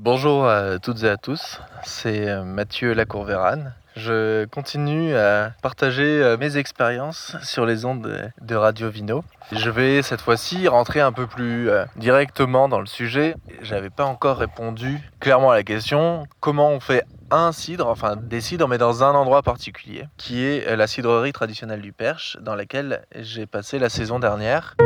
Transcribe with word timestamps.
Bonjour 0.00 0.46
à 0.46 0.78
toutes 0.78 1.02
et 1.02 1.08
à 1.08 1.16
tous, 1.16 1.60
c'est 1.82 2.28
euh, 2.28 2.44
Mathieu 2.44 2.92
Lacourvérane. 2.92 3.74
Je 3.96 4.44
continue 4.44 5.16
à 5.16 5.50
partager 5.60 6.22
euh, 6.22 6.36
mes 6.36 6.56
expériences 6.56 7.34
sur 7.42 7.66
les 7.66 7.84
ondes 7.84 8.30
de 8.40 8.54
Radio 8.54 8.90
Vino. 8.90 9.24
Je 9.50 9.70
vais 9.70 10.02
cette 10.02 10.20
fois-ci 10.20 10.68
rentrer 10.68 11.00
un 11.00 11.10
peu 11.10 11.26
plus 11.26 11.68
euh, 11.68 11.84
directement 11.96 12.68
dans 12.68 12.78
le 12.78 12.86
sujet. 12.86 13.34
J'avais 13.62 13.90
pas 13.90 14.04
encore 14.04 14.36
répondu 14.36 15.00
clairement 15.18 15.50
à 15.50 15.56
la 15.56 15.64
question 15.64 16.28
comment 16.38 16.70
on 16.70 16.78
fait 16.78 17.02
un 17.32 17.50
cidre, 17.50 17.88
enfin 17.88 18.14
des 18.14 18.40
cidres, 18.40 18.68
mais 18.68 18.78
dans 18.78 19.02
un 19.02 19.16
endroit 19.16 19.42
particulier, 19.42 20.04
qui 20.16 20.44
est 20.44 20.76
la 20.76 20.86
cidrerie 20.86 21.32
traditionnelle 21.32 21.82
du 21.82 21.92
Perche, 21.92 22.38
dans 22.40 22.54
laquelle 22.54 23.02
j'ai 23.16 23.46
passé 23.46 23.80
la 23.80 23.88
saison 23.88 24.20
dernière. 24.20 24.76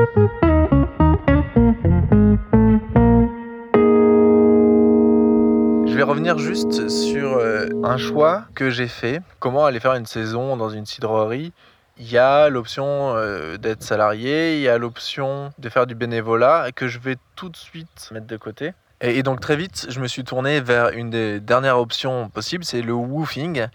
Revenir 6.02 6.36
juste 6.36 6.88
sur 6.88 7.36
euh, 7.36 7.68
un 7.84 7.96
choix 7.96 8.44
que 8.54 8.70
j'ai 8.70 8.88
fait. 8.88 9.22
Comment 9.38 9.66
aller 9.66 9.78
faire 9.78 9.94
une 9.94 10.06
saison 10.06 10.56
dans 10.56 10.68
une 10.68 10.84
cidrerie 10.84 11.52
il 11.98 12.10
y 12.10 12.18
a 12.18 12.48
l'option 12.48 13.14
euh, 13.16 13.58
d'être 13.58 13.82
salarié, 13.82 14.56
il 14.56 14.62
y 14.62 14.68
a 14.68 14.78
l'option 14.78 15.52
de 15.58 15.68
faire 15.68 15.86
du 15.86 15.94
bénévolat 15.94 16.72
que 16.74 16.88
je 16.88 16.98
vais 16.98 17.16
tout 17.36 17.50
de 17.50 17.56
suite 17.56 18.08
mettre 18.12 18.26
de 18.26 18.36
côté. 18.36 18.72
Et, 19.02 19.22
donc 19.22 19.40
très 19.40 19.56
vite, 19.56 19.86
je 19.90 20.00
me 20.00 20.08
suis 20.08 20.24
tourné 20.24 20.60
vers 20.60 20.88
une 20.88 21.10
des 21.10 21.38
dernières 21.38 21.78
options 21.78 22.30
possibles, 22.30 22.64
c'est 22.64 22.82
le 22.82 22.94
woofing, 22.94 23.66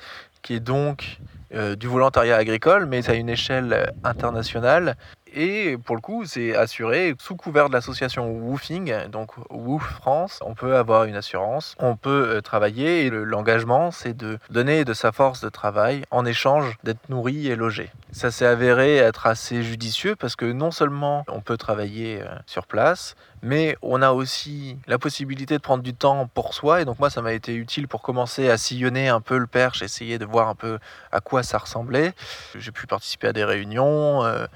qui 0.42 0.56
est 0.56 0.60
donc 0.60 1.20
euh, 1.54 1.76
du 1.76 1.88
volontariat 1.88 2.36
agricole, 2.38 2.88
mais 2.88 3.08
à 3.10 3.14
une 3.14 3.30
échelle 3.30 3.94
internationale. 4.04 4.98
Et 5.40 5.78
pour 5.78 5.96
le 5.96 6.02
coup, 6.02 6.26
c'est 6.26 6.56
assuré 6.56 7.14
sous 7.20 7.36
couvert 7.36 7.70
de 7.70 7.74
l'association 7.74 8.28
Woofing, 8.28 9.06
donc 9.10 9.34
Woof 9.52 9.84
France. 9.84 10.40
On 10.44 10.56
peut 10.56 10.76
avoir 10.76 11.04
une 11.04 11.16
assurance, 11.16 11.76
on 11.78 11.96
peut 11.96 12.38
euh, 12.38 12.42
travailler 12.42 13.06
et 13.06 13.12
l'engagement, 13.12 13.92
c'est 13.92 14.18
de 14.18 14.40
donner 14.50 14.84
de 14.84 14.96
sa 14.96 15.12
force 15.12 15.40
de 15.42 15.50
travail 15.50 16.02
en 16.10 16.26
échange 16.26 16.80
d'être 16.84 17.08
nourri 17.10 17.50
et 17.50 17.56
logé. 17.56 17.92
Ça 18.12 18.32
s'est 18.32 18.48
avéré 18.48 18.98
être 18.98 19.28
assez 19.28 19.62
judicieux 19.62 20.16
parce 20.16 20.36
que 20.36 20.46
non 20.46 20.72
seulement 20.72 21.24
on 21.28 21.42
peut 21.42 21.58
travailler 21.58 22.24
euh, 22.24 22.36
sur 22.48 22.66
place, 22.66 23.16
mais 23.44 23.78
on 23.84 24.02
a 24.02 24.14
aussi 24.14 24.78
la 24.88 24.98
possibilité 24.98 25.54
de 25.54 25.62
prendre 25.62 25.84
du 25.84 25.94
temps 25.94 26.28
pour 26.34 26.56
soi. 26.56 26.82
Et 26.82 26.86
donc 26.86 26.98
moi, 26.98 27.12
ça 27.12 27.22
m'a 27.22 27.34
été 27.34 27.54
utile 27.54 27.88
pour 27.88 28.02
commencer 28.02 28.50
à 28.50 28.58
sillonner 28.58 29.08
un 29.08 29.22
peu 29.22 29.38
le 29.38 29.46
perche, 29.46 29.84
essayer 29.84 30.18
de 30.18 30.26
voir 30.26 30.48
un 30.48 30.56
peu 30.56 30.80
à 31.12 31.20
quoi 31.20 31.44
ça 31.44 31.60
ressemblait. 31.60 32.14
J'ai 32.56 32.72
pu 32.72 32.88
participer 32.88 33.28
à 33.28 33.34
des 33.34 33.44
réunions. 33.44 34.24
Euh, 34.26 34.48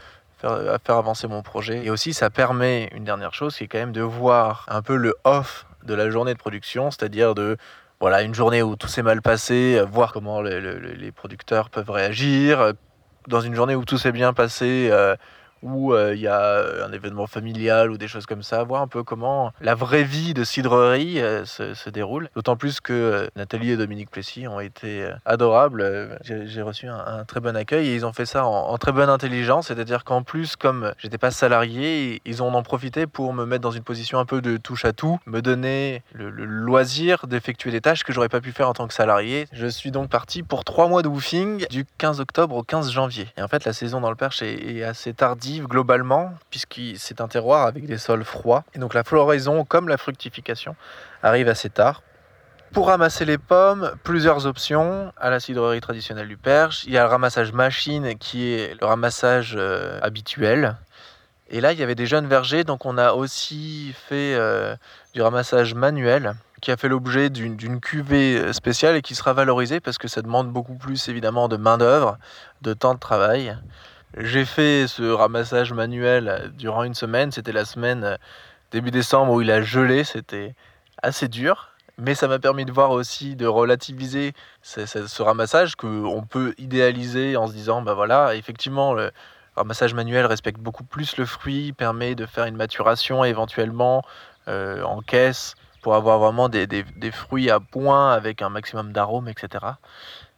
à 0.44 0.78
faire 0.80 0.96
avancer 0.96 1.28
mon 1.28 1.42
projet. 1.42 1.86
Et 1.86 1.90
aussi, 1.90 2.14
ça 2.14 2.30
permet 2.30 2.90
une 2.96 3.04
dernière 3.04 3.34
chose, 3.34 3.56
qui 3.56 3.66
est 3.66 3.68
quand 3.68 3.80
même 3.80 3.92
de 3.92 4.02
voir 4.02 4.66
un 4.70 4.82
peu 4.82 4.96
le 4.96 5.16
off 5.24 5.66
de 5.84 5.94
la 5.94 6.10
journée 6.10 6.34
de 6.34 6.40
production, 6.40 6.92
c'est-à-dire 6.92 7.36
de 7.36 7.58
voilà 8.00 8.24
une 8.24 8.34
journée 8.34 8.64
où 8.64 8.76
tout 8.76 8.88
s'est 8.88 9.04
mal 9.04 9.22
passé, 9.22 9.78
euh, 9.78 9.86
voir 9.86 10.12
comment 10.12 10.42
les 10.42 11.12
producteurs 11.12 11.70
peuvent 11.70 11.90
réagir. 11.90 12.74
Dans 13.28 13.42
une 13.42 13.54
journée 13.54 13.76
où 13.76 13.86
tout 13.86 14.00
s'est 14.00 14.12
bien 14.12 14.34
passé, 14.34 14.90
euh, 14.92 15.16
où 15.62 15.94
euh, 15.94 16.14
il 16.16 16.22
y 16.22 16.28
a 16.28 16.42
euh, 16.42 16.86
un 16.86 16.92
événement 16.92 17.28
familial 17.28 17.92
ou 17.92 17.98
des 17.98 18.08
choses 18.08 18.26
comme 18.26 18.44
ça, 18.44 18.64
voir 18.64 18.82
un 18.82 18.88
peu 18.88 19.04
comment 19.04 19.52
la 19.62 19.76
vraie 19.76 20.04
vie 20.04 20.34
de 20.34 20.44
cidrerie 20.44 21.20
euh, 21.20 21.46
se, 21.46 21.90
déroule. 21.90 22.30
D'autant 22.36 22.56
plus 22.56 22.80
que 22.80 23.30
Nathalie 23.36 23.72
et 23.72 23.78
Dominique 23.78 24.10
Plessis 24.10 24.48
ont 24.48 24.60
été 24.60 25.10
adorables. 25.26 26.20
J'ai 26.24 26.62
reçu 26.62 26.88
un, 26.88 27.26
très 27.26 27.40
bon 27.42 27.56
accueil 27.56 27.90
et 27.90 27.96
ils 27.96 28.06
ont 28.06 28.14
fait 28.14 28.26
ça 28.26 28.46
en, 28.46 28.78
très 28.78 28.92
bonne 28.92 29.10
intelligence, 29.10 29.68
c'est-à-dire 29.68 30.04
qu'en 30.06 30.24
plus, 30.24 30.56
comme 30.56 30.94
j'étais 30.98 31.18
pas 31.18 31.32
salarié, 31.32 32.22
ils 32.26 32.42
ont 32.42 32.54
en 32.54 32.64
profité 32.64 33.08
pour 33.08 33.34
me 33.34 33.46
mettre 33.46 33.62
dans 33.62 33.72
une 33.72 33.84
position 33.84 34.20
un 34.20 34.26
peu 34.26 34.42
de 34.42 34.58
touche 34.58 34.86
à 34.86 34.94
tout, 34.94 35.20
me 35.26 35.42
donner 35.42 36.02
le, 36.14 36.30
loisir 36.30 37.28
d'effectuer 37.28 37.72
des 37.72 37.82
tâches 37.82 38.04
que 38.04 38.14
j'aurais 38.14 38.30
pas 38.30 38.42
pu 38.42 38.52
faire 38.52 38.70
en 38.70 38.74
tant 38.74 38.88
que 38.88 38.94
salarié. 38.94 39.48
Je 39.52 39.68
suis 39.68 39.92
donc 39.92 40.10
parti 40.10 40.44
pour 40.44 40.64
trois 40.64 40.88
mois 40.88 41.02
de 41.02 41.08
woofing 41.10 41.68
du 41.68 41.86
15 41.98 42.22
octobre 42.22 42.56
au 42.56 42.64
15 42.64 42.92
janvier. 42.92 43.28
Et 43.38 43.42
en 43.42 43.48
fait, 43.48 43.66
la 43.66 43.74
saison 43.74 44.00
dans 44.00 44.10
le 44.10 44.16
Perche 44.16 44.42
est 44.42 44.84
assez 44.84 45.14
tardive 45.14 45.51
globalement, 45.60 46.34
puisque 46.50 46.80
c'est 46.98 47.22
un 47.22 47.28
terroir 47.28 47.68
avec 47.68 47.86
des 47.86 47.98
sols 47.98 48.24
froids. 48.24 48.64
Et 48.74 48.80
donc 48.80 48.94
la 48.94 49.04
floraison, 49.04 49.66
comme 49.66 49.88
la 49.88 49.98
fructification, 49.98 50.76
arrive 51.24 51.50
assez 51.50 51.70
tard. 51.70 52.02
Pour 52.72 52.88
ramasser 52.88 53.26
les 53.26 53.38
pommes, 53.38 53.92
plusieurs 54.04 54.46
options 54.46 55.12
à 55.18 55.30
la 55.30 55.42
cidrerie 55.42 55.82
traditionnelle 55.82 56.30
du 56.30 56.38
Perche. 56.38 56.86
Il 56.86 56.94
y 56.94 56.98
a 56.98 57.04
le 57.04 57.10
ramassage 57.10 57.52
machine 57.52 58.18
qui 58.18 58.54
est 58.54 58.80
le 58.80 58.88
ramassage 58.88 59.56
euh, 59.58 60.00
habituel. 60.02 60.78
Et 61.50 61.60
là, 61.60 61.74
il 61.74 61.80
y 61.80 61.84
avait 61.84 61.96
des 61.96 62.06
jeunes 62.06 62.28
vergers, 62.28 62.64
donc 62.64 62.86
on 62.86 62.98
a 62.98 63.12
aussi 63.12 63.94
fait 64.08 64.36
euh, 64.36 64.74
du 65.14 65.22
ramassage 65.22 65.74
manuel 65.74 66.34
qui 66.62 66.72
a 66.72 66.78
fait 66.78 66.88
l'objet 66.88 67.30
d'une 67.30 67.82
cuvée 67.82 68.54
spéciale 68.54 68.96
et 68.96 69.02
qui 69.02 69.16
sera 69.16 69.34
valorisée 69.34 69.80
parce 69.80 69.98
que 69.98 70.08
ça 70.08 70.22
demande 70.22 70.52
beaucoup 70.52 70.76
plus 70.76 71.10
évidemment 71.10 71.48
de 71.50 71.58
main-d'œuvre, 71.58 72.18
de 72.62 72.74
temps 72.74 72.94
de 72.94 73.00
travail. 73.00 73.58
J'ai 74.18 74.44
fait 74.44 74.88
ce 74.88 75.04
ramassage 75.04 75.72
manuel 75.72 76.52
durant 76.58 76.84
une 76.84 76.94
semaine. 76.94 77.32
C'était 77.32 77.54
la 77.54 77.64
semaine 77.64 78.04
euh, 78.04 78.18
début 78.72 78.92
décembre 78.92 79.32
où 79.34 79.42
il 79.42 79.50
a 79.50 79.62
gelé. 79.62 80.04
C'était 80.04 80.54
assez 81.02 81.30
dur. 81.30 81.70
Mais 81.98 82.14
ça 82.16 82.28
m'a 82.28 82.40
permis 82.40 82.66
de 82.66 82.72
voir 82.72 82.92
aussi, 82.92 83.36
de 83.36 83.46
relativiser 83.46 84.34
ce, 84.64 85.22
ramassage 85.22 85.76
qu'on 85.76 86.26
peut 86.28 86.54
idéaliser 86.58 87.38
en 87.38 87.48
se 87.48 87.54
disant, 87.54 87.82
bah 87.82 87.94
voilà, 87.94 88.36
effectivement, 88.36 88.94
le 88.94 89.12
ramassage 89.56 89.94
manuel 89.94 90.26
respecte 90.26 90.60
beaucoup 90.60 90.84
plus 90.84 91.18
le 91.18 91.26
fruit, 91.26 91.74
permet 91.74 92.16
de 92.16 92.26
faire 92.26 92.46
une 92.46 92.56
maturation 92.56 93.24
éventuellement 93.24 94.04
euh, 94.48 94.82
en 94.84 95.02
caisse 95.02 95.56
pour 95.82 95.96
avoir 95.96 96.20
vraiment 96.20 96.50
des, 96.50 96.66
des 96.66 97.12
fruits 97.12 97.50
à 97.52 97.60
point 97.60 98.14
avec 98.14 98.42
un 98.42 98.50
maximum 98.50 98.94
d'arômes, 98.94 99.28
etc. 99.28 99.66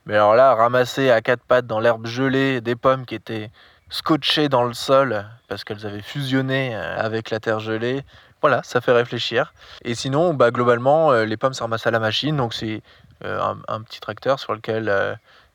Mais 0.06 0.16
alors 0.16 0.36
là, 0.36 0.54
ramasser 0.54 1.12
à 1.12 1.22
quatre 1.22 1.44
pattes 1.44 1.68
dans 1.68 1.80
l'herbe 1.80 2.08
gelée 2.08 2.60
des 2.62 2.76
pommes 2.76 3.06
qui 3.06 3.16
étaient 3.16 3.50
scotchées 3.94 4.50
dans 4.50 4.64
le 4.64 4.74
sol 4.74 5.26
parce 5.48 5.64
qu'elles 5.64 5.86
avaient 5.86 6.02
fusionné 6.02 6.76
euh, 6.76 6.98
avec 6.98 7.30
la 7.30 7.40
terre 7.40 7.60
gelée, 7.60 8.04
voilà, 8.42 8.62
ça 8.64 8.82
fait 8.82 8.92
réfléchir. 8.92 9.54
Et 9.86 9.94
sinon, 9.94 10.34
bah, 10.34 10.50
globalement, 10.50 11.12
euh, 11.12 11.26
les 11.26 11.38
pommes 11.38 11.54
se 11.54 11.62
ramassent 11.62 11.86
à 11.86 11.92
la 11.92 12.00
machine, 12.00 12.36
donc 12.36 12.56
c'est 12.56 12.82
euh, 13.24 13.54
un, 13.68 13.82
petit 13.82 14.00
tracteur 14.00 14.40
sur 14.40 14.54
lequel 14.54 14.92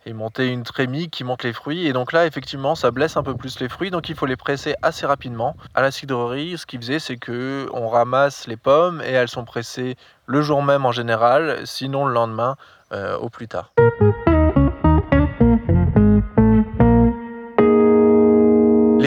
est 0.06 0.12
montée 0.12 0.48
une 0.48 0.62
trémie 0.62 1.10
qui 1.10 1.24
monte 1.24 1.42
les 1.42 1.52
fruits. 1.52 1.86
Et 1.88 1.92
donc 1.92 2.12
là, 2.12 2.26
effectivement, 2.26 2.76
ça 2.76 2.92
blesse 2.92 3.16
un 3.16 3.24
peu 3.24 3.34
plus 3.34 3.58
les 3.58 3.68
fruits, 3.68 3.90
donc 3.90 4.08
il 4.08 4.14
faut 4.14 4.24
les 4.24 4.36
presser 4.36 4.74
assez 4.82 5.04
rapidement. 5.04 5.56
À 5.74 5.82
la 5.82 5.90
cidrerie, 5.90 6.56
ce 6.56 6.64
qu'ils 6.64 6.80
faisait, 6.80 7.00
c'est 7.00 7.16
que 7.16 7.68
on 7.74 7.88
ramasse 7.88 8.46
les 8.46 8.56
pommes 8.56 9.02
et 9.04 9.10
elles 9.10 9.28
sont 9.28 9.44
pressées 9.44 9.96
le 10.26 10.40
jour 10.40 10.62
même 10.62 10.86
en 10.86 10.92
général, 10.92 11.66
sinon 11.66 12.06
le 12.06 12.14
lendemain 12.14 12.56
au 13.20 13.28
plus 13.28 13.48
tard. 13.48 13.70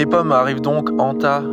Les 0.01 0.07
pommes 0.07 0.31
arrivent 0.31 0.62
donc 0.62 0.89
en 1.00 1.13
tas 1.13 1.44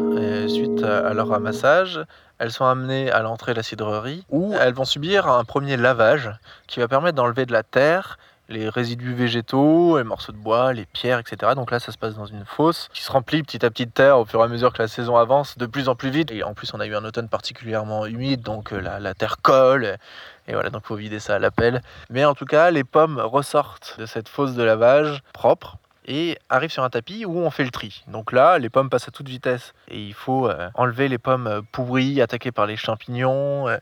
suite 0.48 0.82
à 0.82 1.12
leur 1.12 1.28
ramassage. 1.28 2.00
Elles 2.38 2.50
sont 2.50 2.64
amenées 2.64 3.10
à 3.10 3.20
l'entrée 3.20 3.53
de 3.53 3.59
la 3.59 3.62
cidrerie 3.62 4.25
où 4.31 4.54
elles 4.59 4.72
vont 4.72 4.86
subir 4.86 5.28
un 5.28 5.44
premier 5.44 5.76
lavage 5.76 6.31
qui 6.66 6.81
va 6.81 6.88
permettre 6.88 7.16
d'enlever 7.16 7.44
de 7.44 7.53
la 7.53 7.62
terre, 7.62 8.19
les 8.48 8.70
résidus 8.70 9.12
végétaux, 9.12 9.98
les 9.98 10.04
morceaux 10.04 10.32
de 10.32 10.38
bois, 10.38 10.72
les 10.72 10.87
pierres, 10.87 11.19
etc. 11.19 11.53
Donc 11.56 11.70
là, 11.70 11.78
ça 11.78 11.92
se 11.92 11.98
passe 11.98 12.14
dans 12.14 12.25
une 12.25 12.47
fosse 12.47 12.88
qui 12.94 13.03
se 13.03 13.12
remplit 13.12 13.42
petit 13.42 13.66
à 13.66 13.70
petit 13.70 13.84
de 13.84 13.91
terre 13.91 14.19
au 14.19 14.25
fur 14.25 14.41
et 14.41 14.44
à 14.44 14.48
mesure 14.48 14.72
que 14.72 14.81
la 14.81 14.88
saison 14.88 15.19
avance 15.19 15.58
de 15.58 15.66
plus 15.66 15.91
en 15.91 15.94
plus 15.94 16.08
vite. 16.08 16.31
Et 16.31 16.42
en 16.42 16.54
plus, 16.54 16.72
on 16.72 16.81
a 16.81 16.87
eu 16.87 16.94
un 16.94 17.04
automne 17.04 17.28
particulièrement 17.28 18.06
humide, 18.06 18.41
donc 18.41 18.72
euh, 18.72 18.81
la, 18.81 18.98
la 18.98 19.12
terre 19.12 19.42
colle. 19.42 19.98
Et 20.47 20.54
voilà, 20.54 20.70
donc 20.70 20.87
faut 20.87 20.97
vider 20.97 21.20
ça 21.20 21.34
à 21.34 21.38
la 21.38 21.50
pelle. 21.50 21.82
Mais 22.08 22.25
en 22.25 22.32
tout 22.32 22.47
cas, 22.47 22.70
les 22.70 22.82
pommes 22.82 23.20
ressortent 23.20 23.97
de 23.98 24.06
cette 24.06 24.31
fosse 24.31 24.54
de 24.54 24.62
lavage 24.62 25.22
propre 25.34 25.76
et 26.08 26.38
arrive 26.48 26.70
sur 26.70 26.82
un 26.82 26.91
tapis 26.91 27.24
où 27.26 27.38
on 27.38 27.50
fait 27.50 27.64
le 27.64 27.70
tri. 27.70 28.02
Donc 28.08 28.32
là, 28.32 28.58
les 28.58 28.70
pommes 28.70 28.91
passent 28.91 29.06
à 29.08 29.12
toute 29.12 29.28
vitesse 29.28 29.74
et 29.88 30.00
il 30.00 30.14
faut 30.14 30.48
euh, 30.48 30.70
enlever 30.74 31.06
les 31.08 31.19
pommes 31.19 31.46
euh, 31.46 31.60
pourries, 31.70 32.20
attaquées 32.20 32.50
par 32.50 32.66
les 32.66 32.76
champignons, 32.76 33.69
euh, 33.69 33.76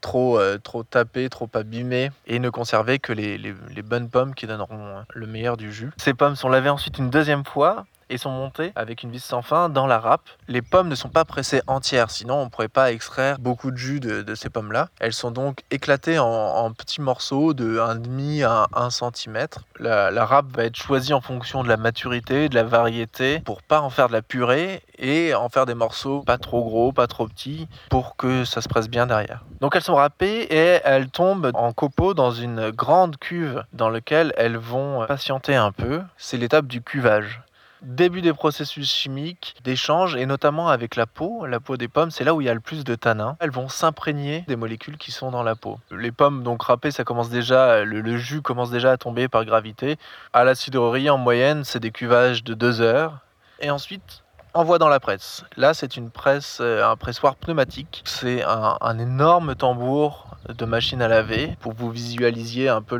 trop, 0.00 0.38
trop 0.62 0.82
tapées, 0.82 1.28
trop 1.28 1.48
abîmées 1.54 2.10
et 2.26 2.38
ne 2.38 2.50
conserver 2.50 2.98
que 2.98 3.12
les, 3.12 3.38
les 3.38 3.82
bonnes 3.82 4.10
pommes 4.10 4.34
qui 4.34 4.46
donneront 4.46 5.04
le 5.12 5.26
meilleur 5.26 5.56
du 5.56 5.72
jus. 5.72 5.90
Ces 5.96 6.14
pommes 6.14 6.36
sont 6.36 6.48
lavées 6.48 6.68
ensuite 6.68 6.98
une 6.98 7.10
deuxième 7.10 7.44
fois 7.44 7.86
et 8.10 8.18
sont 8.18 8.30
montées 8.30 8.72
avec 8.74 9.02
une 9.02 9.10
vis 9.10 9.22
sans 9.24 9.42
fin 9.42 9.68
dans 9.68 9.86
la 9.86 9.98
râpe. 9.98 10.28
Les 10.48 10.62
pommes 10.62 10.88
ne 10.88 10.94
sont 10.94 11.08
pas 11.08 11.24
pressées 11.24 11.62
entières, 11.66 12.10
sinon 12.10 12.36
on 12.36 12.44
ne 12.46 12.50
pourrait 12.50 12.68
pas 12.68 12.92
extraire 12.92 13.38
beaucoup 13.38 13.70
de 13.70 13.76
jus 13.76 14.00
de, 14.00 14.34
ces 14.34 14.50
pommes-là. 14.50 14.88
Elles 15.00 15.12
sont 15.12 15.30
donc 15.30 15.62
éclatées 15.70 16.18
en, 16.18 16.72
petits 16.72 17.00
morceaux 17.00 17.54
de 17.54 17.78
1,5 17.78 18.44
à 18.44 18.68
1 18.74 18.90
cm. 18.90 19.46
La, 19.80 20.24
râpe 20.24 20.46
va 20.54 20.64
être 20.64 20.76
choisie 20.76 21.14
en 21.14 21.20
fonction 21.20 21.62
de 21.62 21.68
la 21.68 21.76
maturité, 21.76 22.48
de 22.48 22.54
la 22.54 22.62
variété, 22.62 23.40
pour 23.40 23.62
pas 23.62 23.80
en 23.80 23.90
faire 23.90 24.08
de 24.08 24.12
la 24.12 24.22
purée 24.22 24.82
et 24.98 25.34
en 25.34 25.48
faire 25.48 25.66
des 25.66 25.74
morceaux 25.74 26.22
pas 26.22 26.38
trop 26.38 26.62
gros, 26.64 26.92
pas 26.92 27.06
trop 27.06 27.26
petits, 27.26 27.68
pour 27.88 28.16
que 28.16 28.44
ça 28.44 28.60
se 28.60 28.68
presse 28.68 28.88
bien 28.88 29.06
derrière. 29.06 29.44
Donc 29.60 29.74
elles 29.76 29.82
sont 29.82 29.94
râpées 29.94 30.42
et 30.42 30.80
elles 30.84 31.10
tombent 31.10 31.50
en 31.54 31.72
copeaux 31.72 32.14
dans 32.14 32.30
une 32.30 32.70
grande 32.70 33.16
cuve 33.16 33.64
dans 33.72 33.90
laquelle 33.90 34.32
elles 34.36 34.56
vont 34.56 35.06
patienter 35.06 35.54
un 35.54 35.72
peu. 35.72 36.02
C'est 36.16 36.36
l'étape 36.36 36.66
du 36.66 36.82
cuvage. 36.82 37.42
Début 37.82 38.22
des 38.22 38.32
processus 38.32 38.90
chimiques 38.90 39.56
d'échange 39.64 40.16
et 40.16 40.26
notamment 40.26 40.68
avec 40.68 40.96
la 40.96 41.06
peau. 41.06 41.46
La 41.46 41.60
peau 41.60 41.76
des 41.76 41.88
pommes, 41.88 42.10
c'est 42.10 42.24
là 42.24 42.34
où 42.34 42.40
il 42.40 42.46
y 42.46 42.50
a 42.50 42.54
le 42.54 42.60
plus 42.60 42.84
de 42.84 42.94
tanins. 42.94 43.36
Elles 43.40 43.50
vont 43.50 43.68
s'imprégner 43.68 44.44
des 44.48 44.56
molécules 44.56 44.96
qui 44.96 45.12
sont 45.12 45.30
dans 45.30 45.42
la 45.42 45.56
peau. 45.56 45.78
Les 45.90 46.12
pommes 46.12 46.42
donc 46.42 46.62
râpées, 46.62 46.90
ça 46.90 47.04
commence 47.04 47.30
déjà, 47.30 47.84
le, 47.84 48.16
jus 48.16 48.42
commence 48.42 48.70
déjà 48.70 48.92
à 48.92 48.96
tomber 48.96 49.28
par 49.28 49.44
gravité. 49.44 49.96
À 50.32 50.44
la 50.44 50.54
cidrerie, 50.54 51.10
en 51.10 51.18
moyenne, 51.18 51.64
c'est 51.64 51.80
des 51.80 51.90
cuvages 51.90 52.44
de 52.44 52.54
2 52.54 52.80
heures. 52.80 53.18
Et 53.60 53.70
ensuite, 53.70 54.22
envoie 54.54 54.78
dans 54.78 54.88
la 54.88 55.00
presse. 55.00 55.44
Là, 55.56 55.74
c'est 55.74 55.96
une 55.96 56.10
presse, 56.10 56.58
euh, 56.60 56.88
un 56.88 56.96
pressoir 56.96 57.36
pneumatique. 57.36 58.02
C'est 58.04 58.42
un, 58.44 58.98
énorme 58.98 59.54
tambour 59.54 60.36
de 60.48 60.64
machine 60.64 61.02
à 61.02 61.08
laver 61.08 61.56
pour 61.60 61.72
vous 61.72 61.90
visualisiez 61.90 62.68
un 62.68 62.82
peu 62.82 62.96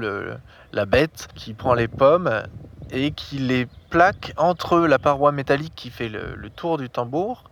la 0.72 0.86
bête 0.86 1.28
qui 1.34 1.54
prend 1.54 1.74
les 1.74 1.88
pommes 1.88 2.42
et 2.90 3.10
qui 3.12 3.38
les 3.38 3.66
plaque 3.90 4.32
entre 4.36 4.80
la 4.80 4.98
paroi 4.98 5.32
métallique 5.32 5.74
qui 5.74 5.90
fait 5.90 6.08
le, 6.08 6.50
tour 6.54 6.78
du 6.78 6.88
tambour 6.90 7.44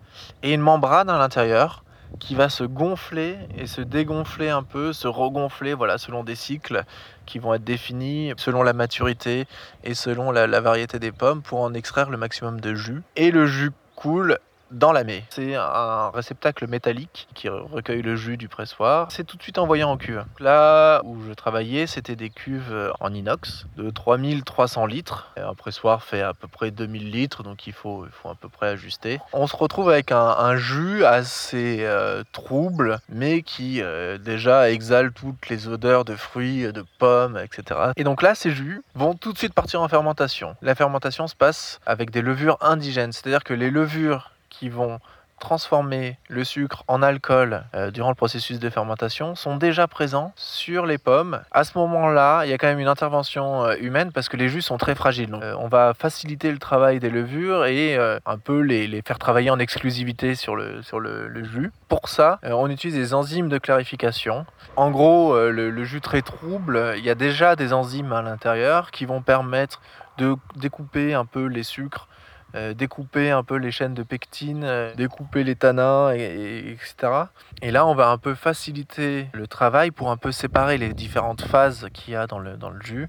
et 0.42 0.52
une 0.52 0.60
membrane 0.60 1.10
à 1.10 1.18
l'intérieur 1.18 1.84
qui 2.18 2.34
va 2.34 2.48
se 2.48 2.64
gonfler 2.64 3.36
et 3.58 3.66
se 3.66 3.80
dégonfler 3.80 4.48
un 4.48 4.62
peu, 4.62 4.92
se 4.92 5.08
regonfler, 5.08 5.74
voilà, 5.74 5.98
selon 5.98 6.24
des 6.24 6.34
cycles 6.34 6.84
qui 7.26 7.38
vont 7.38 7.52
être 7.54 7.64
définis 7.64 8.32
selon 8.36 8.62
la 8.62 8.72
maturité 8.72 9.46
et 9.84 9.94
selon 9.94 10.30
la, 10.30 10.46
la 10.46 10.60
variété 10.60 10.98
des 10.98 11.12
pommes 11.12 11.42
pour 11.42 11.60
en 11.60 11.74
extraire 11.74 12.08
le 12.08 12.16
maximum 12.16 12.60
de 12.60 12.74
jus. 12.74 13.02
Et 13.16 13.30
le 13.30 13.46
jus 13.46 13.72
coule 13.96 14.38
dans 14.70 14.92
la 14.92 15.04
mai. 15.04 15.24
C'est 15.30 15.54
un 15.54 16.10
réceptacle 16.10 16.66
métallique 16.66 17.28
qui 17.34 17.48
recueille 17.48 18.02
le 18.02 18.16
jus 18.16 18.36
du 18.36 18.48
pressoir. 18.48 19.10
C'est 19.10 19.24
tout 19.24 19.36
de 19.36 19.42
suite 19.42 19.58
envoyé 19.58 19.84
en 19.84 19.96
cuve. 19.96 20.24
Là 20.40 21.00
où 21.04 21.18
je 21.26 21.32
travaillais, 21.32 21.86
c'était 21.86 22.16
des 22.16 22.30
cuves 22.30 22.92
en 23.00 23.12
inox 23.12 23.66
de 23.76 23.90
3300 23.90 24.86
litres. 24.86 25.32
un 25.36 25.54
pressoir 25.54 26.02
fait 26.02 26.22
à 26.22 26.34
peu 26.34 26.48
près 26.48 26.70
2000 26.70 27.10
litres, 27.10 27.42
donc 27.42 27.66
il 27.66 27.72
faut, 27.72 28.04
il 28.06 28.12
faut 28.12 28.28
à 28.28 28.34
peu 28.34 28.48
près 28.48 28.68
ajuster. 28.68 29.20
On 29.32 29.46
se 29.46 29.56
retrouve 29.56 29.90
avec 29.90 30.12
un, 30.12 30.56
jus 30.56 31.04
assez 31.04 31.78
euh, 31.80 32.22
trouble, 32.32 32.98
mais 33.08 33.42
qui 33.42 33.82
euh, 33.82 34.18
déjà 34.18 34.70
exhale 34.70 35.12
toutes 35.12 35.48
les 35.48 35.68
odeurs 35.68 36.04
de 36.04 36.14
fruits, 36.14 36.72
de 36.72 36.84
pommes, 36.98 37.38
etc. 37.38 37.92
Et 37.96 38.04
donc 38.04 38.22
là, 38.22 38.34
ces 38.34 38.50
jus 38.50 38.82
vont 38.94 39.14
tout 39.14 39.32
de 39.32 39.38
suite 39.38 39.54
partir 39.54 39.82
en 39.82 39.88
fermentation. 39.88 40.56
La 40.62 40.74
fermentation 40.74 41.26
se 41.26 41.34
passe 41.34 41.80
avec 41.86 42.10
des 42.10 42.22
levures 42.22 42.58
indigènes, 42.60 43.12
c'est-à-dire 43.12 43.44
que 43.44 43.54
les 43.54 43.70
levures 43.70 44.32
qui 44.58 44.68
vont 44.68 45.00
transformer 45.40 46.18
le 46.28 46.44
sucre 46.44 46.82
en 46.88 47.02
alcool 47.02 47.64
euh, 47.74 47.90
durant 47.90 48.08
le 48.08 48.14
processus 48.14 48.58
de 48.58 48.70
fermentation 48.70 49.34
sont 49.34 49.56
déjà 49.56 49.86
présents 49.86 50.32
sur 50.34 50.86
les 50.86 50.98
pommes. 50.98 51.40
À 51.52 51.64
ce 51.64 51.76
moment-là, 51.76 52.44
il 52.44 52.50
y 52.50 52.52
a 52.52 52.58
quand 52.58 52.66
même 52.66 52.78
une 52.78 52.88
intervention 52.88 53.64
euh, 53.64 53.74
humaine 53.78 54.12
parce 54.12 54.28
que 54.28 54.36
les 54.36 54.48
jus 54.48 54.62
sont 54.62 54.78
très 54.78 54.94
fragiles. 54.94 55.34
Euh, 55.34 55.54
on 55.58 55.68
va 55.68 55.92
faciliter 55.94 56.50
le 56.50 56.58
travail 56.58 57.00
des 57.00 57.10
levures 57.10 57.66
et 57.66 57.96
un 57.96 58.38
peu 58.38 58.60
les, 58.60 59.02
faire 59.02 59.18
travailler 59.18 59.50
en 59.50 59.58
exclusivité 59.58 60.34
sur 60.34 60.56
le, 60.56 60.82
sur 60.82 61.00
le, 61.00 61.44
jus. 61.44 61.70
Pour 61.88 62.08
ça, 62.08 62.38
on 62.42 62.70
utilise 62.70 62.96
des 62.96 63.14
enzymes 63.14 63.48
de 63.48 63.58
clarification. 63.58 64.46
En 64.76 64.90
gros, 64.90 65.36
le 65.36 65.84
jus 65.84 66.00
très 66.00 66.22
trouble, 66.22 66.94
il 66.96 67.04
y 67.04 67.10
a 67.10 67.14
déjà 67.14 67.56
des 67.56 67.72
enzymes 67.72 68.12
à 68.12 68.22
l'intérieur 68.22 68.90
qui 68.90 69.04
vont 69.04 69.22
permettre 69.22 69.80
de 70.18 70.36
découper 70.56 71.14
un 71.14 71.24
peu 71.24 71.46
les 71.46 71.62
sucres 71.62 72.08
euh, 72.56 72.74
découper 72.74 73.30
un 73.30 73.42
peu 73.42 73.56
les 73.56 73.70
chaînes 73.70 73.94
de 73.94 74.02
pectine, 74.02 74.64
euh, 74.64 74.94
découper 74.94 75.44
les 75.44 75.56
tanins, 75.56 76.12
et, 76.14 76.72
etc. 76.72 77.12
Et 77.60 77.70
là, 77.70 77.86
on 77.86 77.94
va 77.94 78.08
un 78.08 78.18
peu 78.18 78.34
faciliter 78.34 79.28
le 79.32 79.46
travail 79.46 79.90
pour 79.90 80.10
un 80.10 80.16
peu 80.16 80.32
séparer 80.32 80.78
les 80.78 80.94
différentes 80.94 81.42
phases 81.42 81.88
qu'il 81.92 82.14
y 82.14 82.16
a 82.16 82.26
dans 82.26 82.38
le, 82.38 82.56
dans 82.56 82.70
le 82.70 82.80
jus. 82.80 83.08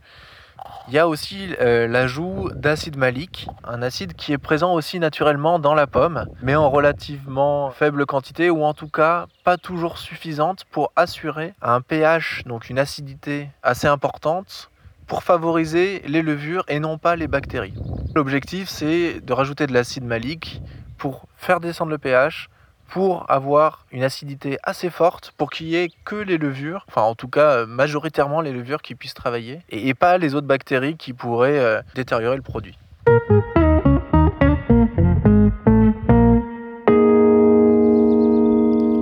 Il 0.88 0.94
y 0.94 1.00
a 1.00 1.08
aussi 1.08 1.56
euh, 1.62 1.88
l'ajout 1.88 2.50
d'acide 2.56 2.98
malique, 2.98 3.48
un 3.64 3.82
acide 3.82 4.14
qui 4.14 4.34
est 4.34 4.38
présent 4.38 4.74
aussi 4.74 5.00
naturellement 5.00 5.60
dans 5.60 5.74
la 5.74 5.88
pomme, 5.88 6.26
mais 6.42 6.56
en 6.56 6.70
relativement 6.70 7.72
faible 7.72 8.06
quantité 8.06 8.50
ou 8.50 8.64
en 8.64 8.74
tout 8.74 8.90
cas 8.90 9.28
pas 9.44 9.58
toujours 9.58 9.98
suffisante 9.98 10.66
pour 10.72 10.92
assurer 10.96 11.54
un 11.62 11.82
pH, 11.82 12.44
donc 12.46 12.70
une 12.70 12.80
acidité 12.80 13.50
assez 13.64 13.88
importante 13.88 14.72
pour 15.08 15.24
favoriser 15.24 16.02
les 16.06 16.22
levures 16.22 16.66
et 16.68 16.80
non 16.80 16.98
pas 16.98 17.16
les 17.16 17.28
bactéries. 17.28 17.74
L'objectif, 18.18 18.68
c'est 18.68 19.20
de 19.22 19.32
rajouter 19.32 19.68
de 19.68 19.74
l'acide 19.74 20.04
malique 20.04 20.60
pour 20.98 21.28
faire 21.38 21.60
descendre 21.60 21.92
le 21.92 22.00
pH, 22.00 22.50
pour 22.90 23.30
avoir 23.30 23.86
une 23.92 24.02
acidité 24.02 24.58
assez 24.64 24.90
forte, 24.90 25.36
pour 25.38 25.52
qu'il 25.52 25.68
y 25.68 25.76
ait 25.76 25.90
que 26.04 26.16
les 26.16 26.40
levures, 26.40 26.84
enfin 26.90 27.04
en 27.04 27.14
tout 27.14 27.28
cas 27.28 27.68
majoritairement 27.68 28.42
les 28.42 28.54
levures 28.54 28.82
qui 28.82 28.96
puissent 28.96 29.14
travailler, 29.14 29.62
et, 29.70 29.94
pas 29.94 30.18
les 30.18 30.34
autres 30.34 30.48
bactéries 30.48 30.98
qui 30.98 31.14
pourraient 31.14 31.60
euh, 31.60 31.84
détériorer 31.94 32.38
le 32.38 32.42
produit. 32.42 32.80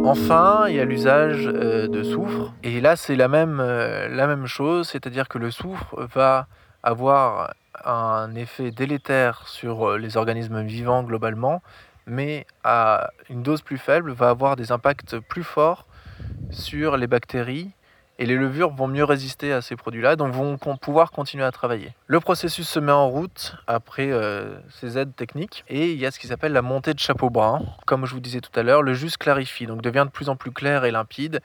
Enfin, 0.06 0.66
il 0.68 0.76
y 0.76 0.80
a 0.82 0.84
l'usage 0.84 1.48
euh, 1.48 1.88
de 1.88 2.04
soufre. 2.04 2.54
Et 2.64 2.82
là, 2.82 2.98
c'est 2.98 3.16
la 3.16 3.30
même, 3.30 3.62
euh, 3.62 4.10
la 4.10 4.28
même 4.28 4.46
chose, 4.46 4.90
c'est-à-dire 4.90 5.30
que 5.30 5.38
le 5.38 5.52
soufre 5.52 5.96
va 6.14 6.48
avoir 6.84 7.54
un 7.83 8.33
effet 8.36 8.72
délétère 8.72 9.48
sur 9.48 9.89
euh, 9.89 9.98
les 9.98 10.18
organismes 10.18 10.62
vivants 10.62 11.04
globalement, 11.04 11.62
mais 12.06 12.45
à 12.63 13.10
une 13.30 13.44
dose 13.44 13.62
plus 13.62 13.77
faible 13.77 14.12
va 14.12 14.30
avoir 14.30 14.56
des 14.56 14.72
impacts 14.72 15.19
plus 15.19 15.44
forts 15.44 15.86
sur 16.51 16.98
les 16.98 17.07
bactéries 17.07 17.72
et 18.18 18.25
les 18.25 18.36
levures 18.36 18.69
vont 18.69 18.88
mieux 18.88 19.04
résister 19.04 19.51
à 19.51 19.62
ces 19.62 19.75
produits-là, 19.75 20.16
donc 20.16 20.33
vont 20.33 20.57
pouvoir 20.57 21.12
continuer 21.12 21.44
à 21.44 21.51
travailler. 21.51 21.94
Le 22.07 22.19
processus 22.19 22.68
se 22.68 22.80
met 22.80 22.92
en 22.92 23.10
route 23.10 23.56
après 23.68 24.10
euh, 24.12 24.57
ces 24.69 24.98
aides 24.98 25.16
techniques 25.16 25.66
et 25.68 25.92
il 25.92 26.00
y 26.00 26.06
a 26.06 26.12
ce 26.12 26.19
qui 26.19 26.28
s'appelle 26.28 26.54
la 26.54 26.62
montée 26.62 26.94
de 26.94 27.00
chapeau 27.00 27.30
brun. 27.30 27.62
Comme 27.86 28.06
je 28.06 28.13
vous 28.13 28.21
disais 28.21 28.39
tout 28.39 28.57
à 28.57 28.63
l'heure, 28.63 28.83
le 28.83 28.94
jus 28.94 29.12
clarifie, 29.19 29.66
donc 29.66 29.81
devient 29.81 30.06
de 30.06 30.12
plus 30.12 30.30
en 30.30 30.36
plus 30.36 30.51
clair 30.51 30.86
et 30.86 30.92
limpide 30.92 31.42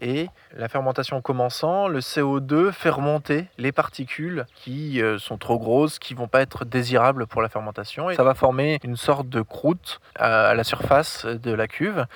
et 0.00 0.28
la 0.56 0.68
fermentation 0.68 1.20
commençant, 1.20 1.86
le 1.86 2.00
CO2 2.00 2.72
fait 2.72 2.90
remonter 2.90 3.46
les 3.58 3.70
particules 3.70 4.44
qui 4.54 5.00
euh, 5.00 5.18
sont 5.18 5.38
trop 5.38 5.58
grosses, 5.58 5.98
qui 5.98 6.14
vont 6.14 6.26
pas 6.26 6.40
être 6.40 6.64
désirables 6.64 7.26
pour 7.26 7.42
la 7.42 7.48
fermentation. 7.48 8.10
Et 8.10 8.16
ça 8.16 8.24
va 8.24 8.34
former 8.34 8.80
une 8.82 8.96
sorte 8.96 9.28
de 9.28 9.40
croûte 9.40 10.00
à, 10.16 10.54
la 10.54 10.64
surface 10.64 11.26
de 11.26 11.52
la 11.52 11.68
cuve, 11.68 12.06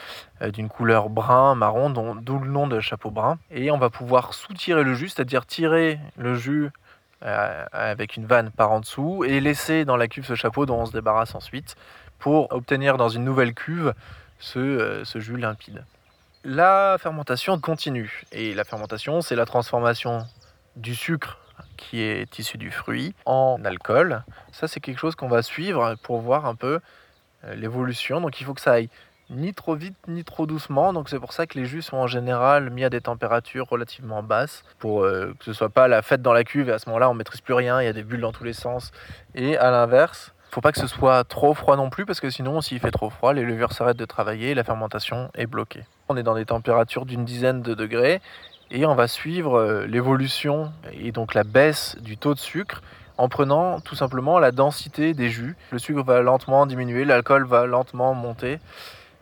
euh, 0.42 0.50
d'une 0.50 0.68
couleur 0.68 1.08
brun, 1.08 1.54
marron, 1.54 1.90
d'où 1.90 2.38
le 2.38 2.50
nom 2.50 2.66
de 2.66 2.80
chapeau 2.80 3.10
brun. 3.10 3.38
Et 3.50 3.70
on 3.70 3.78
va 3.78 3.90
pouvoir 3.90 4.34
soutirer 4.34 4.82
le 4.82 4.94
jus, 4.94 5.10
c'est-à-dire 5.10 5.46
tirer 5.46 6.00
le 6.16 6.34
jus 6.34 6.70
euh, 7.24 7.64
avec 7.72 8.16
une 8.16 8.26
vanne 8.26 8.50
par 8.50 8.72
en 8.72 8.80
dessous 8.80 9.24
et 9.24 9.40
laisser 9.40 9.84
dans 9.84 9.96
la 9.96 10.08
cuve 10.08 10.26
ce 10.26 10.34
chapeau 10.34 10.66
dont 10.66 10.80
on 10.80 10.86
se 10.86 10.92
débarrasse 10.92 11.34
ensuite 11.34 11.76
pour 12.18 12.52
obtenir 12.52 12.96
dans 12.96 13.08
une 13.08 13.24
nouvelle 13.24 13.54
cuve 13.54 13.94
ce 14.40 15.04
jus 15.16 15.36
limpide 15.36 15.84
la 16.44 16.96
fermentation 16.98 17.58
continue. 17.58 18.22
Et 18.32 18.54
la 18.54 18.64
fermentation, 18.64 19.20
c'est 19.20 19.36
la 19.36 19.46
transformation 19.46 20.26
du 20.76 20.94
sucre 20.94 21.38
qui 21.76 22.00
est 22.00 22.38
issu 22.38 22.58
du 22.58 22.70
fruit 22.70 23.14
en 23.24 23.58
alcool. 23.64 24.24
Ça, 24.52 24.68
c'est 24.68 24.80
quelque 24.80 24.98
chose 24.98 25.14
qu'on 25.14 25.28
va 25.28 25.42
suivre 25.42 25.96
pour 26.02 26.20
voir 26.20 26.46
un 26.46 26.54
peu 26.54 26.80
euh, 27.44 27.54
l'évolution. 27.54 28.20
Donc 28.20 28.40
il 28.40 28.44
faut 28.44 28.54
que 28.54 28.60
ça 28.60 28.72
aille 28.72 28.88
ni 29.30 29.52
trop 29.52 29.74
vite 29.74 29.96
ni 30.06 30.24
trop 30.24 30.46
doucement. 30.46 30.92
Donc 30.92 31.08
c'est 31.08 31.20
pour 31.20 31.32
ça 31.32 31.46
que 31.46 31.58
les 31.58 31.66
jus 31.66 31.82
sont 31.82 31.96
en 31.96 32.06
général 32.06 32.70
mis 32.70 32.84
à 32.84 32.90
des 32.90 33.00
températures 33.00 33.68
relativement 33.68 34.22
basses 34.22 34.62
pour 34.78 35.02
euh, 35.04 35.34
que 35.38 35.44
ce 35.44 35.52
soit 35.52 35.68
pas 35.68 35.88
la 35.88 36.02
fête 36.02 36.22
dans 36.22 36.32
la 36.32 36.44
cuve 36.44 36.68
et 36.68 36.72
à 36.72 36.78
ce 36.78 36.88
moment-là 36.88 37.10
on 37.10 37.14
maîtrise 37.14 37.40
plus 37.40 37.54
rien, 37.54 37.80
il 37.80 37.84
y 37.84 37.88
a 37.88 37.92
des 37.92 38.02
bulles 38.02 38.22
dans 38.22 38.32
tous 38.32 38.44
les 38.44 38.52
sens. 38.52 38.90
Et 39.34 39.56
à 39.56 39.70
l'inverse, 39.70 40.32
faut 40.50 40.60
pas 40.60 40.72
que 40.72 40.80
ce 40.80 40.86
soit 40.86 41.24
trop 41.24 41.54
froid 41.54 41.76
non 41.76 41.90
plus 41.90 42.06
parce 42.06 42.20
que 42.20 42.30
sinon 42.30 42.60
s'il 42.60 42.80
fait 42.80 42.90
trop 42.90 43.10
froid, 43.10 43.32
les 43.32 43.44
levures 43.44 43.72
s'arrêtent 43.72 43.98
de 43.98 44.06
travailler 44.06 44.50
et 44.50 44.54
la 44.54 44.64
fermentation 44.64 45.30
est 45.34 45.46
bloquée. 45.46 45.84
On 46.08 46.16
est 46.16 46.22
dans 46.22 46.34
des 46.34 46.46
températures 46.46 47.04
d'une 47.04 47.26
dizaine 47.26 47.60
de 47.60 47.74
degrés 47.74 48.22
et 48.70 48.86
on 48.86 48.94
va 48.94 49.08
suivre 49.08 49.58
euh, 49.58 49.86
l'évolution 49.86 50.72
et 50.92 51.12
donc 51.12 51.34
la 51.34 51.44
baisse 51.44 51.96
du 52.00 52.16
taux 52.16 52.34
de 52.34 52.38
sucre 52.38 52.82
en 53.18 53.28
prenant 53.28 53.80
tout 53.80 53.94
simplement 53.94 54.38
la 54.38 54.50
densité 54.50 55.12
des 55.12 55.28
jus. 55.28 55.56
Le 55.70 55.78
sucre 55.78 56.02
va 56.02 56.22
lentement 56.22 56.64
diminuer, 56.64 57.04
l'alcool 57.04 57.44
va 57.44 57.66
lentement 57.66 58.14
monter. 58.14 58.58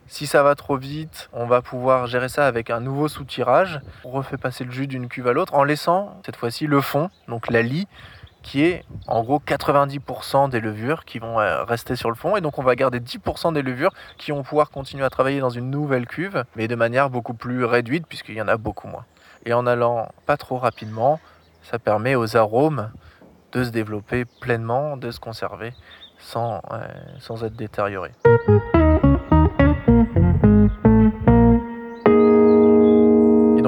Si 0.07 0.29
ça 0.29 0.45
va 0.45 0.55
trop 0.55 0.77
vite, 0.77 1.29
on 1.33 1.47
va 1.47 1.63
pouvoir 1.63 2.07
gérer 2.07 2.29
ça 2.29 2.47
avec 2.47 2.71
un 2.71 2.79
nouveau 2.79 3.09
soutirage. 3.09 3.81
On 4.05 4.11
refait 4.11 4.37
passer 4.37 4.63
le 4.63 4.71
jus 4.71 4.87
d'une 4.87 5.09
cuve 5.09 5.27
à 5.27 5.33
l'autre 5.33 5.55
en 5.55 5.65
laissant 5.65 6.21
cette 6.25 6.37
fois-ci 6.37 6.69
le 6.69 6.81
fond, 6.81 7.11
donc 7.27 7.51
la 7.51 7.63
lie, 7.63 7.89
qui 8.47 8.63
est 8.63 8.85
en 9.09 9.25
gros 9.25 9.41
90% 9.45 10.51
des 10.51 10.61
levures 10.61 11.05
qui 11.05 11.19
vont 11.19 11.41
euh, 11.41 11.65
rester 11.65 11.97
sur 11.97 12.11
le 12.11 12.15
fond. 12.15 12.37
Et 12.37 12.41
donc 12.41 12.59
on 12.59 12.63
va 12.63 12.77
garder 12.77 13.01
10% 13.01 13.53
des 13.53 13.63
levures 13.63 13.93
qui 14.19 14.31
vont 14.31 14.45
pouvoir 14.45 14.71
continuer 14.71 15.05
à 15.05 15.11
travailler 15.11 15.41
dans 15.41 15.51
une 15.51 15.69
nouvelle 15.69 16.07
cuve, 16.07 16.45
mais 16.55 16.69
de 16.69 16.77
manière 16.77 17.11
beaucoup 17.11 17.35
plus 17.35 17.65
réduite 17.65 18.07
puisqu'il 18.07 18.37
y 18.37 18.41
en 18.41 18.47
a 18.47 18.57
beaucoup 18.57 18.87
moins. 18.87 19.05
Et 19.45 19.53
en 19.53 19.67
allant 19.67 20.09
pas 20.27 20.37
trop 20.37 20.59
rapidement, 20.59 21.19
ça 21.63 21.81
permet 21.81 22.15
aux 22.15 22.37
arômes 22.37 22.91
de 23.51 23.65
se 23.65 23.71
développer 23.71 24.25
pleinement, 24.25 24.97
de 24.97 25.11
se 25.11 25.19
conserver 25.19 25.75
sans, 26.21 26.63
euh, 26.71 26.87
sans 27.19 27.43
être 27.43 27.57
détériorés. 27.57 28.13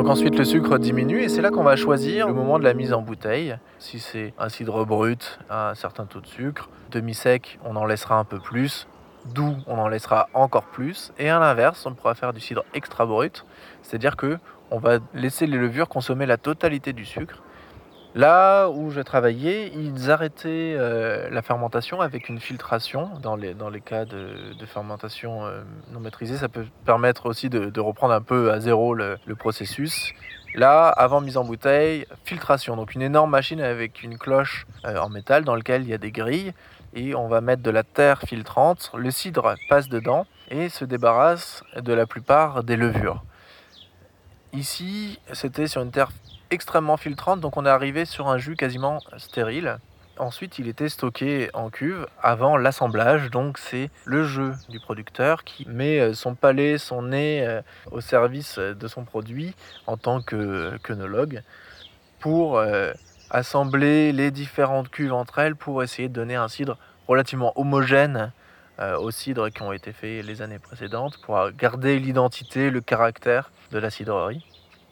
Ensuite 0.08 0.38
le 0.38 0.44
sucre 0.44 0.78
diminue 0.78 1.20
et 1.20 1.28
c'est 1.28 1.42
là 1.42 1.50
qu'on 1.50 1.62
va 1.62 1.76
choisir 1.76 2.28
le 2.28 2.32
moment 2.32 2.58
de 2.58 2.64
la 2.64 2.72
mise 2.72 2.94
en 2.94 3.02
bouteille. 3.02 3.56
Si 3.78 3.98
c'est 3.98 4.32
un 4.38 4.48
cidre 4.48 4.86
brut 4.86 5.38
un 5.50 5.74
certain 5.74 6.06
taux 6.06 6.20
de 6.20 6.26
sucre, 6.26 6.70
demi-sec 6.90 7.58
on 7.62 7.76
en 7.76 7.84
laissera 7.84 8.18
un 8.18 8.24
peu 8.24 8.38
plus, 8.38 8.86
doux 9.26 9.56
on 9.66 9.78
en 9.78 9.86
laissera 9.88 10.28
encore 10.32 10.64
plus. 10.64 11.12
Et 11.18 11.28
à 11.28 11.38
l'inverse 11.38 11.84
on 11.84 11.92
pourra 11.92 12.14
faire 12.14 12.32
du 12.32 12.40
cidre 12.40 12.64
extra 12.72 13.04
brut, 13.04 13.44
c'est-à-dire 13.82 14.16
que 14.16 14.38
on 14.70 14.78
va 14.78 14.98
laisser 15.12 15.46
les 15.46 15.58
levures 15.58 15.88
consommer 15.88 16.24
la 16.24 16.38
totalité 16.38 16.94
du 16.94 17.04
sucre 17.04 17.42
Là 18.18 18.68
où 18.68 18.90
j'ai 18.90 19.04
travaillé, 19.04 19.72
ils 19.76 20.10
arrêtaient 20.10 20.74
euh, 20.76 21.30
la 21.30 21.40
fermentation 21.40 22.00
avec 22.00 22.28
une 22.28 22.40
filtration. 22.40 23.10
Dans 23.22 23.36
les, 23.36 23.54
dans 23.54 23.70
les 23.70 23.80
cas 23.80 24.06
de, 24.06 24.34
fermentation 24.66 25.46
euh, 25.46 25.62
non 25.92 26.00
maîtrisée, 26.00 26.36
ça 26.36 26.48
peut 26.48 26.66
permettre 26.84 27.26
aussi 27.26 27.48
de, 27.48 27.78
reprendre 27.78 28.12
un 28.12 28.20
peu 28.20 28.50
à 28.50 28.58
zéro 28.58 28.92
le, 28.92 29.18
processus. 29.38 30.14
Là, 30.56 30.88
avant 30.88 31.20
mise 31.20 31.36
en 31.36 31.44
bouteille, 31.44 32.06
filtration. 32.24 32.74
Donc 32.74 32.96
une 32.96 33.02
énorme 33.02 33.30
machine 33.30 33.60
avec 33.60 34.02
une 34.02 34.18
cloche 34.18 34.66
euh, 34.84 34.98
en 34.98 35.10
métal 35.10 35.44
dans 35.44 35.54
laquelle 35.54 35.82
il 35.82 35.88
y 35.88 35.94
a 35.94 35.98
des 35.98 36.10
grilles. 36.10 36.54
Et 36.94 37.14
on 37.14 37.28
va 37.28 37.40
mettre 37.40 37.62
de 37.62 37.70
la 37.70 37.84
terre 37.84 38.22
filtrante. 38.22 38.90
Le 38.96 39.12
cidre 39.12 39.54
passe 39.68 39.88
dedans 39.88 40.26
et 40.50 40.70
se 40.70 40.84
débarrasse 40.84 41.62
de 41.80 41.92
la 41.92 42.04
plupart 42.04 42.64
des 42.64 42.76
levures. 42.76 43.22
Ici, 44.52 45.20
c'était 45.34 45.68
sur 45.68 45.82
une 45.82 45.92
terre 45.92 46.10
extrêmement 46.50 46.96
filtrante, 46.96 47.40
donc 47.40 47.56
on 47.56 47.66
est 47.66 47.70
arrivé 47.70 48.04
sur 48.04 48.28
un 48.28 48.38
jus 48.38 48.56
quasiment 48.56 49.00
stérile. 49.16 49.78
Ensuite, 50.18 50.58
il 50.58 50.66
était 50.66 50.88
stocké 50.88 51.48
en 51.54 51.70
cuve 51.70 52.08
avant 52.20 52.56
l'assemblage, 52.56 53.30
donc 53.30 53.56
c'est 53.58 53.88
le 54.04 54.24
jeu 54.24 54.52
du 54.68 54.80
producteur 54.80 55.44
qui 55.44 55.64
met 55.68 56.00
euh, 56.00 56.12
son 56.12 56.34
palais, 56.34 56.76
son 56.76 57.02
nez 57.02 57.46
euh, 57.46 57.62
au 57.92 58.00
service 58.00 58.58
de 58.58 58.88
son 58.88 59.04
produit 59.04 59.54
en 59.86 59.96
tant 59.96 60.20
que 60.20 60.76
qu'œnologue 60.82 61.42
pour 62.18 62.58
euh, 62.58 62.92
assembler 63.30 64.12
les 64.12 64.32
différentes 64.32 64.88
cuves 64.88 65.12
entre 65.12 65.38
elles 65.38 65.54
pour 65.54 65.84
essayer 65.84 66.08
de 66.08 66.14
donner 66.14 66.34
un 66.34 66.48
cidre 66.48 66.78
relativement 67.06 67.52
homogène 67.56 68.32
aux 69.00 69.10
cidres 69.10 69.48
qui 69.50 69.62
ont 69.62 69.72
été 69.72 69.92
faits 69.92 70.24
les 70.24 70.40
années 70.40 70.60
précédentes 70.60 71.18
pour 71.22 71.50
garder 71.50 71.98
l'identité, 71.98 72.70
le 72.70 72.80
caractère 72.80 73.50
de 73.72 73.78
la 73.78 73.90
cidrerie. 73.90 74.44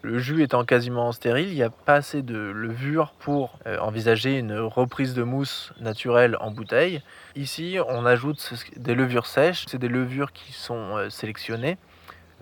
Le 0.07 0.21
jus 0.21 0.45
étant 0.45 0.65
quasiment 0.65 1.11
stérile, 1.11 1.49
il 1.49 1.57
n'y 1.57 1.65
a 1.65 1.69
pas 1.69 1.95
assez 1.95 2.23
de 2.23 2.39
levure 2.39 3.11
pour 3.19 3.59
euh, 3.67 3.77
envisager 3.81 4.39
une 4.39 4.57
reprise 4.57 5.15
de 5.15 5.25
mousse 5.25 5.73
naturelle 5.81 6.37
en 6.39 6.53
bouteille. 6.53 7.03
Ici, 7.35 7.79
on 7.89 8.07
ajoute 8.07 8.55
des 8.77 8.95
levures 8.95 9.27
sèches. 9.27 9.65
C'est 9.67 9.79
des 9.79 9.89
levures 9.89 10.33
qui 10.33 10.53
sont 10.53 10.97
euh, 10.97 11.11
sélectionnées 11.11 11.77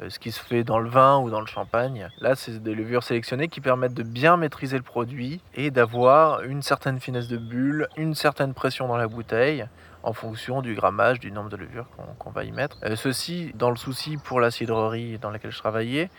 euh, 0.02 0.10
ce 0.10 0.18
qui 0.18 0.30
se 0.30 0.40
fait 0.40 0.62
dans 0.62 0.78
le 0.78 0.90
vin 0.90 1.18
ou 1.20 1.30
dans 1.30 1.40
le 1.40 1.46
champagne. 1.46 2.10
Là, 2.20 2.34
c'est 2.34 2.62
des 2.62 2.74
levures 2.74 3.02
sélectionnées 3.02 3.48
qui 3.48 3.62
permettent 3.62 3.94
de 3.94 4.02
bien 4.02 4.36
maîtriser 4.36 4.76
le 4.76 4.82
produit 4.82 5.40
et 5.54 5.70
d'avoir 5.70 6.42
une 6.42 6.60
certaine 6.60 7.00
finesse 7.00 7.28
de 7.28 7.38
bulle, 7.38 7.88
une 7.96 8.14
certaine 8.14 8.52
pression 8.52 8.88
dans 8.88 8.98
la 8.98 9.08
bouteille 9.08 9.64
en 10.02 10.12
fonction 10.12 10.60
du 10.60 10.74
grammage, 10.74 11.18
du 11.18 11.32
nombre 11.32 11.48
de 11.48 11.56
levures 11.56 11.86
qu'on 12.18 12.30
va 12.30 12.44
y 12.44 12.52
mettre. 12.52 12.76
ceci, 12.94 13.52
dans 13.54 13.70
le 13.70 13.76
souci 13.76 14.18
pour 14.18 14.38
la 14.38 14.50
cidrerie 14.50 15.16
dans 15.16 15.30
laquelle 15.30 15.50
je 15.50 15.58
travaillais, 15.58 16.10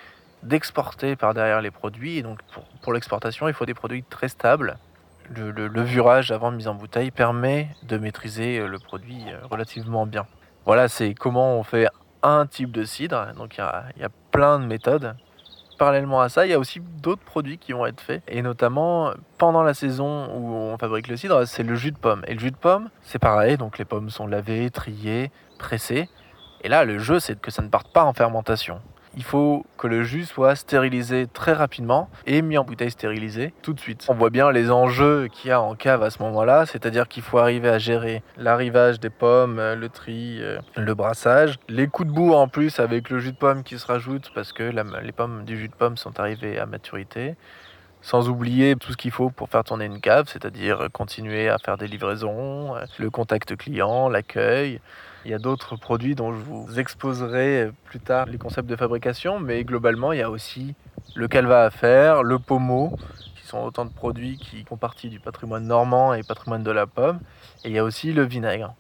d'exporter 0.46 1.16
par 1.16 1.34
derrière 1.34 1.62
les 1.62 1.72
produits. 1.72 2.18
Et 2.18 2.24
donc 2.24 2.40
pour, 2.82 2.94
l'exportation, 2.94 3.48
il 3.48 3.54
faut 3.54 3.66
des 3.66 3.74
produits 3.74 4.04
très 4.04 4.30
stables. 4.30 4.78
Le, 5.36 5.52
levurage 5.52 6.32
avant 6.32 6.52
mise 6.52 6.68
en 6.68 6.76
bouteille 6.76 7.10
permet 7.10 7.70
de 7.84 7.98
maîtriser 7.98 8.60
euh, 8.60 8.68
le 8.68 8.78
produit 8.78 9.24
euh, 9.28 9.40
relativement 9.50 10.06
bien. 10.06 10.28
Voilà, 10.66 10.88
c'est 10.88 11.16
comment 11.16 11.58
on 11.58 11.64
fait 11.64 11.88
un 12.22 12.46
type 12.46 12.72
de 12.72 12.84
cidre. 12.84 13.34
Donc 13.36 13.58
il 13.58 13.62
y 13.62 14.04
a, 14.04 14.10
plein 14.32 14.60
de 14.60 14.66
méthodes. 14.66 15.16
Parallèlement 15.80 16.22
à 16.22 16.30
ça, 16.30 16.46
il 16.46 16.52
y 16.52 16.54
a 16.54 16.60
aussi 16.60 16.80
d'autres 16.80 17.24
produits 17.24 17.58
qui 17.58 17.74
vont 17.74 17.86
être 17.86 18.00
faits. 18.00 18.24
Et 18.28 18.42
notamment, 18.42 19.12
pendant 19.38 19.64
la 19.64 19.74
saison 19.74 20.30
où 20.34 20.54
on 20.54 20.78
fabrique 20.78 21.08
le 21.08 21.18
cidre, 21.18 21.46
c'est 21.46 21.64
le 21.64 21.76
jus 21.76 21.92
de 21.92 21.98
pomme. 21.98 22.24
Et 22.28 22.34
le 22.34 22.40
jus 22.40 22.52
de 22.52 22.56
pomme, 22.56 22.90
c'est 23.02 23.20
pareil. 23.20 23.58
Donc 23.58 23.78
les 23.78 23.86
pommes 23.86 24.10
sont 24.10 24.28
lavées, 24.28 24.70
triées, 24.70 25.32
pressées. 25.58 26.08
Et 26.62 26.70
là, 26.70 26.86
le 26.86 27.00
jeu, 27.00 27.20
c'est 27.20 27.40
que 27.40 27.52
ça 27.52 27.62
ne 27.62 27.70
parte 27.70 27.92
pas 27.92 28.04
en 28.04 28.14
fermentation 28.14 28.80
il 29.16 29.24
faut 29.24 29.66
que 29.78 29.88
le 29.88 30.04
jus 30.04 30.26
soit 30.26 30.56
stérilisé 30.56 31.28
très 31.28 31.54
rapidement 31.54 32.10
et 32.26 32.42
mis 32.42 32.58
en 32.58 32.64
bouteille 32.64 32.92
stérilisée 32.92 33.54
tout 33.62 33.74
de 33.74 33.80
suite. 33.80 34.06
On 34.10 34.14
voit 34.14 34.30
bien 34.30 34.52
les 34.52 34.72
enjeux 34.72 35.28
qu'il 35.32 35.50
y 35.50 35.52
a 35.52 35.62
en 35.62 35.76
cave 35.76 36.04
à 36.04 36.10
ce 36.10 36.22
moment-là, 36.24 36.66
c'est-à-dire 36.66 37.08
qu'il 37.08 37.24
faut 37.24 37.38
arriver 37.38 37.70
à 37.70 37.78
gérer 37.78 38.24
l'arrivage 38.38 39.00
des 39.00 39.10
pommes, 39.10 39.60
euh, 39.60 39.76
le 39.76 39.90
tri, 39.90 40.40
euh, 40.42 40.60
le 40.76 40.94
brassage, 40.94 41.56
les 41.70 41.88
coups 41.88 42.10
de 42.10 42.14
boue 42.14 42.34
en 42.34 42.48
plus 42.48 42.80
avec 42.80 43.10
le 43.10 43.20
jus 43.20 43.32
de 43.32 43.38
pomme 43.38 43.64
qui 43.64 43.80
se 43.80 43.86
rajoute 43.86 44.32
parce 44.34 44.54
que 44.54 44.64
les 44.64 45.12
pommes 45.12 45.44
du 45.46 45.58
jus 45.58 45.70
de 45.70 45.76
pomme 45.76 45.98
sont 45.98 46.20
arrivées 46.20 46.60
à 46.60 46.66
maturité 46.66 47.36
sans 48.06 48.30
oublier 48.30 48.76
tout 48.76 48.92
ce 48.92 48.98
qu'il 48.98 49.10
faut 49.10 49.32
pour 49.32 49.50
faire 49.50 49.64
tourner 49.64 49.86
une 49.86 50.00
cave, 50.00 50.30
c'est-à-dire 50.32 50.90
continuer 50.94 51.50
à 51.50 51.58
faire 51.58 51.76
des 51.76 51.88
livraisons, 51.88 52.76
euh, 52.76 52.86
le 53.00 53.10
contact 53.10 53.56
client, 53.56 54.10
l'accueil. 54.10 54.80
Il 55.26 55.32
y 55.32 55.34
a 55.34 55.40
d'autres 55.40 55.76
produits 55.76 56.14
dont 56.14 56.34
je 56.34 56.38
vous 56.38 56.80
exposerai 56.80 57.72
plus 57.86 58.00
tard 58.00 58.28
les 58.28 58.38
concepts 58.38 58.70
de 58.70 58.76
fabrication, 58.76 59.40
mais 59.40 59.64
globalement, 59.64 60.12
il 60.12 60.20
y 60.20 60.22
a 60.22 60.30
aussi 60.30 60.76
le 61.16 61.28
calva 61.28 61.64
à 61.64 61.72
faire, 61.72 62.22
le 62.22 62.38
pommeau, 62.38 62.96
qui 63.36 63.48
sont 63.48 63.58
autant 63.58 63.86
de 63.86 63.90
produits 63.90 64.38
qui 64.38 64.64
font 64.66 64.78
partie 64.78 65.10
du 65.10 65.20
patrimoine 65.20 65.66
normand 65.66 66.14
et 66.14 66.22
patrimoine 66.22 66.62
de 66.62 66.70
la 66.70 66.86
pomme. 66.86 67.20
Et 67.64 67.70
il 67.70 67.74
y 67.74 67.80
a 67.80 67.84
aussi 67.84 68.14
le 68.14 68.22
vinaigre. 68.22 68.76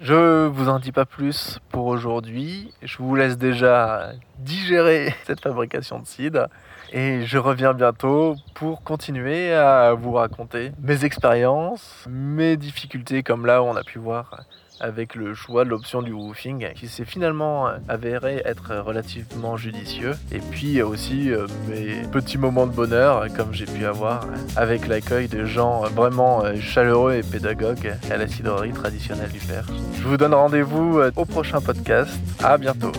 Je 0.00 0.46
vous 0.46 0.70
en 0.70 0.78
dis 0.78 0.92
pas 0.92 1.04
plus 1.04 1.58
pour 1.68 1.84
aujourd'hui. 1.84 2.72
Je 2.80 2.96
vous 2.96 3.14
laisse 3.14 3.36
déjà 3.36 4.12
digérer 4.38 5.14
cette 5.26 5.40
fabrication 5.40 5.98
de 5.98 6.06
cidre. 6.06 6.46
Et 6.90 7.26
je 7.26 7.36
reviens 7.36 7.74
bientôt 7.74 8.34
pour 8.54 8.82
continuer 8.82 9.52
à 9.52 9.92
vous 9.92 10.12
raconter 10.12 10.72
mes 10.80 11.04
expériences, 11.04 12.06
mes 12.08 12.56
difficultés, 12.56 13.22
comme 13.22 13.44
là 13.44 13.62
où 13.62 13.66
on 13.66 13.76
a 13.76 13.84
pu 13.84 13.98
voir 13.98 14.40
avec 14.80 15.14
le 15.14 15.34
choix 15.34 15.64
de 15.64 15.70
l'option 15.70 16.02
du 16.02 16.12
woofing 16.12 16.72
qui 16.74 16.88
s'est 16.88 17.04
finalement 17.04 17.68
avéré 17.88 18.42
être 18.44 18.76
relativement 18.76 19.56
judicieux. 19.56 20.12
Et 20.32 20.38
puis 20.38 20.82
aussi 20.82 21.30
euh, 21.30 21.46
mes 21.68 22.02
petits 22.10 22.38
moments 22.38 22.66
de 22.66 22.72
bonheur 22.72 23.26
comme 23.36 23.52
j'ai 23.52 23.66
pu 23.66 23.84
avoir 23.84 24.26
avec 24.56 24.86
l'accueil 24.86 25.28
de 25.28 25.44
gens 25.44 25.82
vraiment 25.82 26.44
euh, 26.44 26.56
chaleureux 26.56 27.14
et 27.14 27.22
pédagogues 27.22 27.94
à 28.10 28.16
la 28.16 28.26
cidrerie 28.26 28.72
traditionnelle 28.72 29.30
du 29.30 29.40
Perche. 29.40 29.70
Je 29.94 30.02
vous 30.02 30.16
donne 30.16 30.34
rendez-vous 30.34 30.98
euh, 30.98 31.10
au 31.16 31.24
prochain 31.24 31.60
podcast. 31.60 32.10
À 32.42 32.58
bientôt. 32.58 32.92